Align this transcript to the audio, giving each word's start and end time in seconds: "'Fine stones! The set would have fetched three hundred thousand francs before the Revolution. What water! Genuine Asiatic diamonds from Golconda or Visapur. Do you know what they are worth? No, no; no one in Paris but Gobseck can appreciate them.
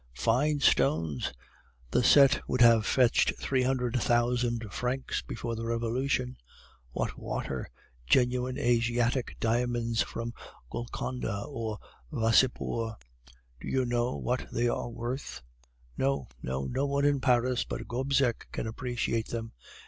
"'Fine 0.15 0.59
stones! 0.61 1.31
The 1.91 2.03
set 2.03 2.41
would 2.49 2.61
have 2.61 2.87
fetched 2.87 3.33
three 3.39 3.61
hundred 3.61 4.01
thousand 4.01 4.73
francs 4.73 5.21
before 5.21 5.55
the 5.55 5.67
Revolution. 5.67 6.37
What 6.91 7.19
water! 7.19 7.69
Genuine 8.07 8.57
Asiatic 8.57 9.37
diamonds 9.39 10.01
from 10.01 10.33
Golconda 10.71 11.43
or 11.47 11.77
Visapur. 12.11 12.97
Do 13.59 13.67
you 13.67 13.85
know 13.85 14.15
what 14.17 14.47
they 14.51 14.67
are 14.67 14.89
worth? 14.89 15.43
No, 15.99 16.29
no; 16.41 16.65
no 16.65 16.87
one 16.87 17.05
in 17.05 17.19
Paris 17.21 17.63
but 17.63 17.87
Gobseck 17.87 18.47
can 18.51 18.65
appreciate 18.65 19.27
them. 19.27 19.51